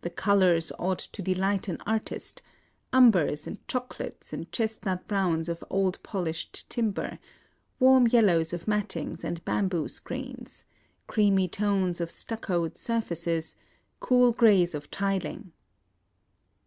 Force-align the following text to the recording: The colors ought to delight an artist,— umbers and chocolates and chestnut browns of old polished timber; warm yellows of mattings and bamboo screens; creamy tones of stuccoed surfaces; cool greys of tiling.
The 0.00 0.08
colors 0.08 0.72
ought 0.78 1.00
to 1.00 1.20
delight 1.20 1.68
an 1.68 1.82
artist,— 1.84 2.40
umbers 2.94 3.46
and 3.46 3.58
chocolates 3.68 4.32
and 4.32 4.50
chestnut 4.50 5.06
browns 5.06 5.50
of 5.50 5.62
old 5.68 6.02
polished 6.02 6.70
timber; 6.70 7.18
warm 7.78 8.06
yellows 8.06 8.54
of 8.54 8.66
mattings 8.66 9.22
and 9.22 9.44
bamboo 9.44 9.88
screens; 9.88 10.64
creamy 11.06 11.46
tones 11.46 12.00
of 12.00 12.10
stuccoed 12.10 12.78
surfaces; 12.78 13.54
cool 14.00 14.32
greys 14.32 14.74
of 14.74 14.90
tiling. 14.90 15.52